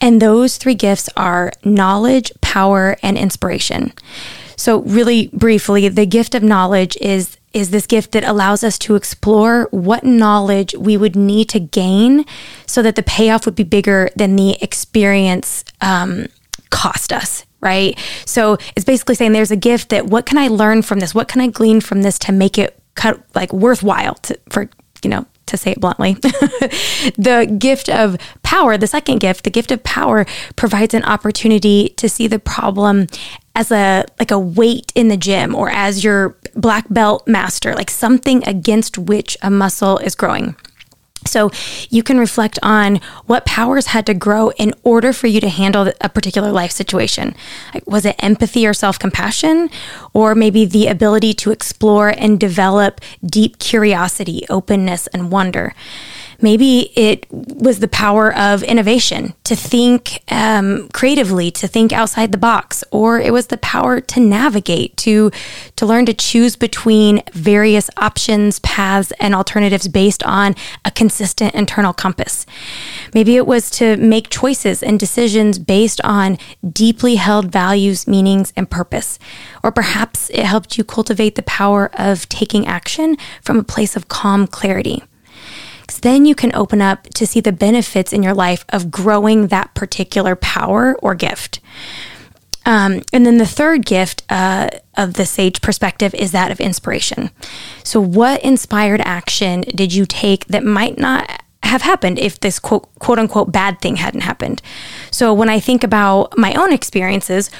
And 0.00 0.22
those 0.22 0.58
three 0.58 0.76
gifts 0.76 1.08
are 1.16 1.52
knowledge, 1.64 2.32
power, 2.40 2.96
and 3.02 3.18
inspiration. 3.18 3.92
So, 4.56 4.82
really 4.82 5.28
briefly, 5.32 5.88
the 5.88 6.06
gift 6.06 6.34
of 6.34 6.42
knowledge 6.42 6.96
is 6.98 7.36
is 7.52 7.70
this 7.70 7.86
gift 7.86 8.12
that 8.12 8.24
allows 8.24 8.62
us 8.62 8.78
to 8.78 8.94
explore 8.94 9.68
what 9.70 10.04
knowledge 10.04 10.74
we 10.76 10.96
would 10.96 11.16
need 11.16 11.48
to 11.48 11.60
gain 11.60 12.24
so 12.66 12.82
that 12.82 12.96
the 12.96 13.02
payoff 13.02 13.44
would 13.44 13.56
be 13.56 13.64
bigger 13.64 14.08
than 14.16 14.36
the 14.36 14.56
experience 14.62 15.64
um, 15.80 16.26
cost 16.70 17.12
us 17.12 17.44
right? 17.62 17.98
So 18.24 18.56
it's 18.74 18.84
basically 18.84 19.14
saying 19.14 19.32
there's 19.32 19.50
a 19.50 19.56
gift 19.56 19.90
that 19.90 20.06
what 20.06 20.26
can 20.26 20.38
i 20.38 20.48
learn 20.48 20.82
from 20.82 20.98
this? 20.98 21.14
What 21.14 21.28
can 21.28 21.40
i 21.40 21.46
glean 21.46 21.80
from 21.80 22.02
this 22.02 22.18
to 22.20 22.32
make 22.32 22.56
it 22.58 22.80
cut, 22.94 23.22
like 23.34 23.52
worthwhile 23.52 24.14
to, 24.14 24.38
for 24.48 24.68
you 25.02 25.10
know 25.10 25.26
to 25.50 25.56
say 25.56 25.72
it 25.72 25.80
bluntly. 25.80 26.14
the 26.14 27.54
gift 27.58 27.88
of 27.88 28.16
power, 28.42 28.76
the 28.76 28.86
second 28.86 29.18
gift, 29.18 29.44
the 29.44 29.50
gift 29.50 29.70
of 29.70 29.82
power 29.84 30.24
provides 30.56 30.94
an 30.94 31.04
opportunity 31.04 31.90
to 31.96 32.08
see 32.08 32.26
the 32.26 32.38
problem 32.38 33.06
as 33.54 33.70
a 33.70 34.04
like 34.18 34.30
a 34.30 34.38
weight 34.38 34.92
in 34.94 35.08
the 35.08 35.16
gym 35.16 35.54
or 35.54 35.70
as 35.70 36.02
your 36.02 36.36
black 36.54 36.86
belt 36.88 37.26
master, 37.26 37.74
like 37.74 37.90
something 37.90 38.46
against 38.48 38.96
which 38.96 39.36
a 39.42 39.50
muscle 39.50 39.98
is 39.98 40.14
growing. 40.14 40.56
So 41.26 41.50
you 41.90 42.02
can 42.02 42.18
reflect 42.18 42.58
on 42.62 42.96
what 43.26 43.44
powers 43.44 43.86
had 43.86 44.06
to 44.06 44.14
grow 44.14 44.50
in 44.52 44.74
order 44.82 45.12
for 45.12 45.26
you 45.26 45.40
to 45.40 45.48
handle 45.48 45.92
a 46.00 46.08
particular 46.08 46.50
life 46.50 46.72
situation. 46.72 47.34
Was 47.86 48.04
it 48.04 48.16
empathy 48.18 48.66
or 48.66 48.72
self 48.72 48.98
compassion? 48.98 49.70
Or 50.12 50.34
maybe 50.34 50.64
the 50.64 50.86
ability 50.86 51.34
to 51.34 51.50
explore 51.50 52.08
and 52.08 52.40
develop 52.40 53.00
deep 53.24 53.58
curiosity, 53.58 54.44
openness, 54.48 55.06
and 55.08 55.30
wonder? 55.30 55.74
Maybe 56.42 56.92
it 56.96 57.26
was 57.30 57.80
the 57.80 57.88
power 57.88 58.34
of 58.34 58.62
innovation 58.62 59.34
to 59.44 59.54
think 59.54 60.22
um, 60.32 60.88
creatively, 60.92 61.50
to 61.52 61.68
think 61.68 61.92
outside 61.92 62.32
the 62.32 62.38
box, 62.38 62.82
or 62.90 63.20
it 63.20 63.32
was 63.32 63.48
the 63.48 63.58
power 63.58 64.00
to 64.00 64.20
navigate, 64.20 64.96
to 64.98 65.30
to 65.76 65.86
learn 65.86 66.06
to 66.06 66.14
choose 66.14 66.56
between 66.56 67.22
various 67.32 67.90
options, 67.96 68.58
paths, 68.60 69.12
and 69.20 69.34
alternatives 69.34 69.88
based 69.88 70.22
on 70.24 70.54
a 70.84 70.90
consistent 70.90 71.54
internal 71.54 71.92
compass. 71.92 72.46
Maybe 73.14 73.36
it 73.36 73.46
was 73.46 73.70
to 73.72 73.96
make 73.96 74.30
choices 74.30 74.82
and 74.82 74.98
decisions 74.98 75.58
based 75.58 76.00
on 76.04 76.38
deeply 76.72 77.16
held 77.16 77.52
values, 77.52 78.06
meanings, 78.06 78.52
and 78.56 78.70
purpose. 78.70 79.18
Or 79.62 79.72
perhaps 79.72 80.30
it 80.30 80.44
helped 80.44 80.78
you 80.78 80.84
cultivate 80.84 81.34
the 81.34 81.42
power 81.42 81.90
of 81.94 82.28
taking 82.28 82.66
action 82.66 83.16
from 83.42 83.58
a 83.58 83.64
place 83.64 83.96
of 83.96 84.08
calm 84.08 84.46
clarity 84.46 85.02
then 85.98 86.24
you 86.24 86.34
can 86.34 86.54
open 86.54 86.80
up 86.80 87.04
to 87.14 87.26
see 87.26 87.40
the 87.40 87.52
benefits 87.52 88.12
in 88.12 88.22
your 88.22 88.34
life 88.34 88.64
of 88.68 88.90
growing 88.90 89.48
that 89.48 89.74
particular 89.74 90.36
power 90.36 90.96
or 91.02 91.14
gift. 91.14 91.60
Um, 92.66 93.02
and 93.12 93.24
then 93.24 93.38
the 93.38 93.46
third 93.46 93.86
gift 93.86 94.22
uh, 94.28 94.68
of 94.96 95.14
the 95.14 95.24
sage 95.24 95.60
perspective 95.62 96.14
is 96.14 96.32
that 96.32 96.50
of 96.50 96.60
inspiration. 96.60 97.30
So, 97.82 98.00
what 98.00 98.42
inspired 98.44 99.00
action 99.00 99.62
did 99.62 99.94
you 99.94 100.04
take 100.04 100.46
that 100.46 100.64
might 100.64 100.98
not 100.98 101.42
have 101.62 101.82
happened 101.82 102.18
if 102.18 102.38
this 102.40 102.58
quote, 102.58 102.94
quote 102.98 103.18
unquote 103.18 103.50
bad 103.50 103.80
thing 103.80 103.96
hadn't 103.96 104.20
happened? 104.20 104.60
So, 105.10 105.32
when 105.32 105.48
I 105.48 105.58
think 105.58 105.82
about 105.82 106.36
my 106.36 106.52
own 106.54 106.72
experiences, 106.72 107.50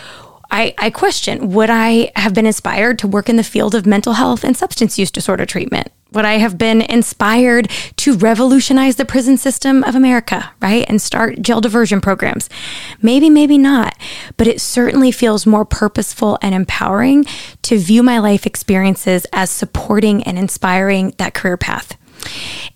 I, 0.50 0.74
I 0.76 0.90
question 0.90 1.52
would 1.52 1.70
I 1.70 2.12
have 2.16 2.34
been 2.34 2.46
inspired 2.46 2.98
to 3.00 3.08
work 3.08 3.28
in 3.28 3.36
the 3.36 3.44
field 3.44 3.74
of 3.74 3.86
mental 3.86 4.14
health 4.14 4.44
and 4.44 4.56
substance 4.56 4.98
use 4.98 5.10
disorder 5.10 5.46
treatment? 5.46 5.90
Would 6.12 6.24
I 6.24 6.34
have 6.38 6.58
been 6.58 6.82
inspired 6.82 7.70
to 7.96 8.16
revolutionize 8.16 8.96
the 8.96 9.04
prison 9.04 9.36
system 9.36 9.84
of 9.84 9.94
America, 9.94 10.52
right? 10.60 10.84
And 10.88 11.00
start 11.00 11.40
jail 11.40 11.60
diversion 11.60 12.00
programs? 12.00 12.48
Maybe, 13.00 13.30
maybe 13.30 13.58
not. 13.58 13.96
But 14.36 14.46
it 14.46 14.60
certainly 14.60 15.12
feels 15.12 15.46
more 15.46 15.64
purposeful 15.64 16.38
and 16.42 16.54
empowering 16.54 17.26
to 17.62 17.78
view 17.78 18.02
my 18.02 18.18
life 18.18 18.46
experiences 18.46 19.26
as 19.32 19.50
supporting 19.50 20.22
and 20.24 20.38
inspiring 20.38 21.14
that 21.18 21.34
career 21.34 21.56
path. 21.56 21.96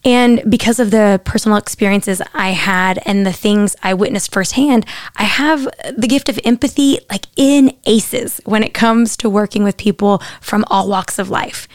And 0.05 0.43
because 0.49 0.79
of 0.79 0.91
the 0.91 1.21
personal 1.25 1.59
experiences 1.59 2.23
I 2.33 2.50
had 2.50 3.00
and 3.07 3.26
the 3.26 3.33
things 3.33 3.76
I 3.83 3.95
witnessed 3.95 4.33
firsthand, 4.33 4.87
I 5.17 5.25
have 5.25 5.64
the 5.97 6.07
gift 6.09 6.29
of 6.29 6.38
empathy 6.45 6.99
like 7.11 7.26
in 7.37 7.76
aces 7.87 8.41
when 8.45 8.62
it 8.62 8.75
comes 8.75 9.17
to 9.19 9.31
working 9.31 9.64
with 9.64 9.76
people 9.76 10.23
from 10.41 10.64
all 10.69 10.88
walks 10.88 11.19
of 11.19 11.31
life 11.31 11.69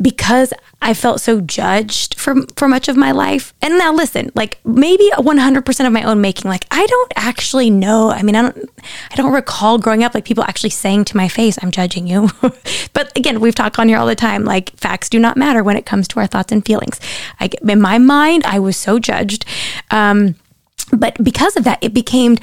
because 0.00 0.52
I 0.82 0.94
felt 0.94 1.20
so 1.20 1.40
judged 1.40 2.18
for 2.18 2.42
for 2.56 2.68
much 2.68 2.88
of 2.88 2.96
my 2.96 3.12
life. 3.12 3.54
And 3.62 3.78
now 3.78 3.92
listen, 3.92 4.30
like 4.34 4.58
maybe 4.64 5.10
100% 5.16 5.86
of 5.86 5.92
my 5.92 6.02
own 6.02 6.20
making 6.20 6.50
like 6.50 6.66
I 6.70 6.86
don't 6.86 7.12
actually 7.16 7.70
know. 7.70 8.10
I 8.10 8.22
mean, 8.22 8.36
I 8.36 8.42
don't 8.42 8.70
I 9.10 9.16
don't 9.16 9.32
recall 9.32 9.78
growing 9.78 10.04
up 10.04 10.14
like 10.14 10.24
people 10.24 10.44
actually 10.44 10.70
saying 10.70 11.06
to 11.06 11.16
my 11.16 11.28
face, 11.28 11.58
"I'm 11.62 11.70
judging 11.70 12.06
you." 12.06 12.30
but 12.92 13.16
again, 13.16 13.40
we've 13.40 13.54
talked 13.54 13.78
on 13.78 13.88
here 13.88 13.98
all 13.98 14.06
the 14.06 14.14
time 14.14 14.44
like 14.44 14.76
facts 14.76 15.08
do 15.08 15.18
not 15.18 15.36
matter 15.36 15.62
when 15.62 15.76
it 15.76 15.86
comes 15.86 16.08
to 16.08 16.20
our 16.20 16.26
thoughts 16.26 16.52
and 16.52 16.64
feelings. 16.64 17.00
I 17.40 17.50
in 17.66 17.80
my 17.80 17.98
mind, 17.98 18.44
I 18.44 18.58
was 18.58 18.76
so 18.76 18.98
judged. 18.98 19.44
Um 19.90 20.36
but 20.92 21.22
because 21.22 21.56
of 21.56 21.64
that, 21.64 21.78
it 21.82 21.92
became 21.94 22.36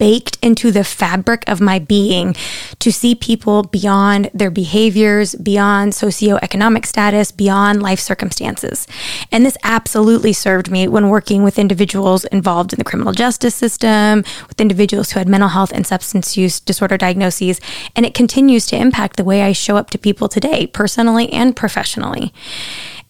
baked 0.00 0.38
into 0.42 0.72
the 0.72 0.82
fabric 0.82 1.44
of 1.46 1.60
my 1.60 1.78
being 1.78 2.34
to 2.78 2.90
see 2.90 3.14
people 3.14 3.62
beyond 3.64 4.30
their 4.32 4.50
behaviors, 4.50 5.34
beyond 5.34 5.92
socioeconomic 5.92 6.86
status, 6.86 7.30
beyond 7.30 7.82
life 7.82 8.00
circumstances. 8.00 8.88
And 9.30 9.44
this 9.44 9.58
absolutely 9.62 10.32
served 10.32 10.70
me 10.70 10.88
when 10.88 11.10
working 11.10 11.42
with 11.44 11.58
individuals 11.58 12.24
involved 12.24 12.72
in 12.72 12.78
the 12.78 12.84
criminal 12.84 13.12
justice 13.12 13.54
system, 13.54 14.24
with 14.48 14.58
individuals 14.58 15.12
who 15.12 15.20
had 15.20 15.28
mental 15.28 15.50
health 15.50 15.70
and 15.70 15.86
substance 15.86 16.34
use 16.34 16.60
disorder 16.60 16.96
diagnoses. 16.96 17.60
And 17.94 18.06
it 18.06 18.14
continues 18.14 18.66
to 18.68 18.76
impact 18.76 19.16
the 19.16 19.24
way 19.24 19.42
I 19.42 19.52
show 19.52 19.76
up 19.76 19.90
to 19.90 19.98
people 19.98 20.28
today, 20.28 20.66
personally 20.66 21.30
and 21.30 21.54
professionally. 21.54 22.32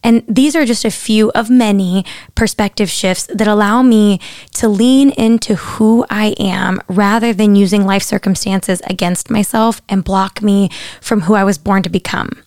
And 0.03 0.25
these 0.27 0.57
are 0.57 0.65
just 0.65 0.85
a 0.85 0.91
few 0.91 1.31
of 1.33 1.51
many 1.51 2.05
perspective 2.35 2.89
shifts 2.89 3.27
that 3.27 3.47
allow 3.47 3.83
me 3.83 4.21
to 4.55 4.69
lean 4.69 5.11
into 5.11 5.57
who 5.57 6.07
I 6.09 6.35
am 6.39 6.81
rather 6.89 7.33
than 7.33 7.55
using 7.55 7.85
life 7.85 8.03
circumstances 8.03 8.81
against 8.87 9.31
myself 9.31 9.83
and 9.89 10.03
block 10.05 10.43
me 10.43 10.71
from 11.01 11.23
who 11.23 11.35
I 11.35 11.45
was 11.45 11.59
born 11.59 11.83
to 11.83 11.91
become. 11.91 12.43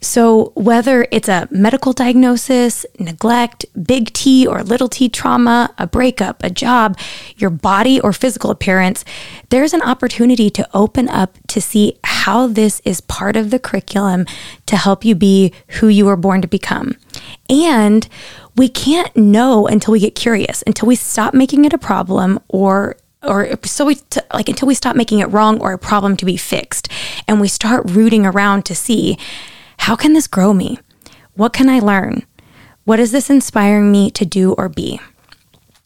So, 0.00 0.52
whether 0.54 1.06
it's 1.10 1.28
a 1.28 1.48
medical 1.50 1.92
diagnosis, 1.92 2.86
neglect, 2.98 3.66
big 3.82 4.12
T 4.12 4.46
or 4.46 4.62
little 4.62 4.88
t 4.88 5.08
trauma, 5.08 5.74
a 5.78 5.86
breakup, 5.86 6.42
a 6.42 6.50
job, 6.50 6.96
your 7.36 7.50
body 7.50 8.00
or 8.00 8.12
physical 8.12 8.50
appearance, 8.50 9.04
there's 9.50 9.74
an 9.74 9.82
opportunity 9.82 10.50
to 10.50 10.68
open 10.72 11.08
up 11.08 11.36
to 11.48 11.60
see 11.60 11.98
how 12.04 12.46
this 12.46 12.80
is 12.84 13.00
part 13.00 13.36
of 13.36 13.50
the 13.50 13.58
curriculum 13.58 14.26
to 14.66 14.76
help 14.76 15.04
you 15.04 15.14
be 15.14 15.52
who 15.80 15.88
you 15.88 16.04
were 16.04 16.16
born 16.16 16.42
to 16.42 16.48
become. 16.48 16.94
And 17.50 18.08
we 18.56 18.68
can't 18.68 19.16
know 19.16 19.66
until 19.66 19.92
we 19.92 20.00
get 20.00 20.14
curious, 20.14 20.62
until 20.66 20.86
we 20.86 20.96
stop 20.96 21.34
making 21.34 21.64
it 21.64 21.72
a 21.72 21.78
problem 21.78 22.38
or 22.48 22.96
or 23.22 23.48
so 23.64 23.84
we 23.84 23.96
t- 23.96 24.20
like 24.32 24.48
until 24.48 24.68
we 24.68 24.74
stop 24.74 24.94
making 24.94 25.18
it 25.18 25.26
wrong 25.26 25.60
or 25.60 25.72
a 25.72 25.78
problem 25.78 26.16
to 26.16 26.24
be 26.24 26.36
fixed 26.36 26.88
and 27.26 27.40
we 27.40 27.48
start 27.48 27.82
rooting 27.90 28.24
around 28.24 28.64
to 28.64 28.76
see 28.76 29.18
how 29.78 29.96
can 29.96 30.12
this 30.12 30.26
grow 30.26 30.52
me? 30.52 30.78
What 31.34 31.52
can 31.52 31.68
I 31.68 31.78
learn? 31.78 32.24
What 32.84 33.00
is 33.00 33.12
this 33.12 33.30
inspiring 33.30 33.90
me 33.92 34.10
to 34.12 34.24
do 34.24 34.52
or 34.54 34.68
be? 34.68 35.00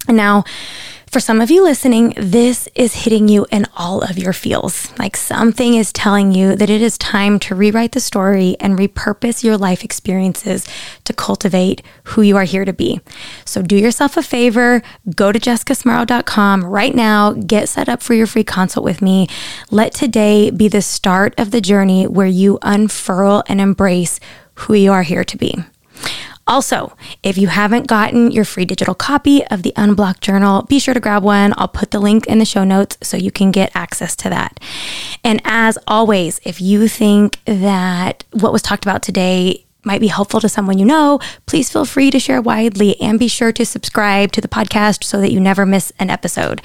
Now, 0.09 0.45
for 1.13 1.21
some 1.21 1.43
of 1.43 1.51
you 1.51 1.63
listening, 1.63 2.15
this 2.17 2.71
is 2.75 3.05
hitting 3.05 3.29
you 3.29 3.47
in 3.51 3.67
all 3.77 4.01
of 4.01 4.17
your 4.17 4.33
feels. 4.33 4.91
Like 4.99 5.15
something 5.15 5.75
is 5.75 5.93
telling 5.93 6.33
you 6.33 6.57
that 6.57 6.71
it 6.71 6.81
is 6.81 6.97
time 6.97 7.39
to 7.41 7.55
rewrite 7.55 7.93
the 7.93 8.01
story 8.01 8.57
and 8.59 8.79
repurpose 8.79 9.45
your 9.45 9.59
life 9.59 9.85
experiences 9.85 10.67
to 11.05 11.13
cultivate 11.13 11.83
who 12.05 12.23
you 12.23 12.39
are 12.39 12.45
here 12.45 12.65
to 12.65 12.73
be. 12.73 13.03
So 13.53 13.61
do 13.61 13.77
yourself 13.77 14.17
a 14.17 14.23
favor, 14.23 14.83
go 15.15 15.31
to 15.31 15.39
jessicasmarrow.com 15.39 16.65
right 16.65 16.95
now, 16.95 17.33
get 17.35 17.69
set 17.69 17.87
up 17.87 18.03
for 18.03 18.15
your 18.15 18.27
free 18.27 18.45
consult 18.45 18.83
with 18.83 19.03
me. 19.03 19.29
Let 19.71 19.93
today 19.93 20.51
be 20.51 20.69
the 20.69 20.81
start 20.81 21.35
of 21.37 21.51
the 21.51 21.61
journey 21.61 22.07
where 22.07 22.27
you 22.27 22.59
unfurl 22.63 23.45
and 23.49 23.61
embrace 23.61 24.21
who 24.55 24.73
you 24.73 24.91
are 24.91 25.03
here 25.03 25.23
to 25.25 25.37
be. 25.37 25.55
Also, 26.47 26.97
if 27.23 27.37
you 27.37 27.49
haven't 27.49 27.89
gotten 27.89 28.31
your 28.31 28.47
free 28.47 28.65
digital 28.65 28.95
copy 28.95 29.47
of 29.49 29.63
the 29.63 29.75
Unblocked 29.77 30.23
Journal, 30.23 30.63
be 30.63 30.79
sure 30.79 30.95
to 30.95 31.01
grab 31.01 31.23
one. 31.23 31.53
I'll 31.59 31.69
put 31.69 31.91
the 31.91 32.01
link 32.01 32.27
in 32.27 32.39
the 32.39 32.47
show 32.47 32.65
notes 32.65 32.97
so 33.03 33.19
you 33.19 33.31
can 33.31 33.51
get 33.51 33.71
access 33.75 34.17
to 34.17 34.31
that. 34.31 34.61
And 35.23 35.43
as 35.45 35.77
always, 35.87 36.41
if 36.43 36.59
you 36.59 36.89
think 36.89 37.39
that 37.45 38.25
what 38.33 38.53
was 38.53 38.63
talked 38.63 38.87
about 38.87 39.03
today 39.03 39.67
might 39.85 40.01
be 40.01 40.07
helpful 40.07 40.41
to 40.41 40.49
someone 40.49 40.79
you 40.79 40.85
know, 40.85 41.19
please 41.47 41.71
feel 41.71 41.85
free 41.85 42.11
to 42.11 42.21
share 42.21 42.41
widely 42.41 43.01
and 43.01 43.19
be 43.19 43.29
sure 43.29 43.53
to 43.53 43.67
subscribe 43.67 44.33
to 44.33 44.41
the 44.41 44.49
podcast 44.49 45.05
so 45.05 45.21
that 45.21 45.33
you 45.33 45.41
never 45.41 45.67
miss 45.67 45.93
an 45.99 46.11
episode. 46.11 46.62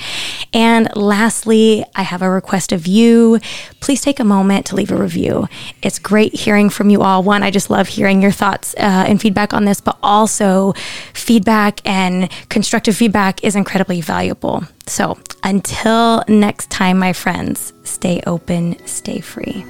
And 0.54 0.90
lastly, 0.96 1.84
I 1.96 2.04
have 2.04 2.22
a 2.22 2.30
request 2.30 2.72
of 2.72 2.86
you. 2.88 3.40
Please 3.80 4.02
take 4.02 4.20
a 4.20 4.24
moment 4.24 4.66
to 4.68 4.76
leave 4.76 4.92
a 4.92 4.96
review. 4.96 5.48
It's 5.82 6.00
great 6.00 6.36
hearing 6.36 6.70
from 6.70 6.90
you 6.90 7.02
all. 7.02 7.24
One, 7.24 7.44
I 7.44 7.52
just 7.52 7.70
love 7.70 7.88
hearing 7.88 8.22
your 8.22 8.32
thoughts 8.32 8.76
uh, 8.76 9.06
and 9.08 9.20
feedback 9.20 9.54
on 9.54 9.66
this, 9.66 9.82
but 9.82 9.98
also 10.04 10.74
feedback 11.14 11.82
and 11.86 12.30
constructive 12.50 12.96
feedback 12.96 13.44
is 13.44 13.56
incredibly 13.56 14.02
valuable. 14.02 14.64
So 14.86 15.18
until 15.44 16.24
next 16.28 16.70
time, 16.70 17.00
my 17.00 17.14
friends, 17.14 17.74
stay 17.84 18.22
open, 18.26 18.86
stay 18.86 19.20
free. 19.20 19.66